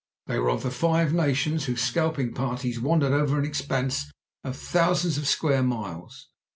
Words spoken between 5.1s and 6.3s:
of square miles.